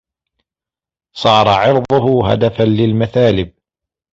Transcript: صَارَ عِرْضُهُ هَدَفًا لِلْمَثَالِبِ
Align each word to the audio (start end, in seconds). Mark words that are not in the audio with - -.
صَارَ 1.15 1.47
عِرْضُهُ 1.47 2.31
هَدَفًا 2.33 2.63
لِلْمَثَالِبِ 2.63 3.53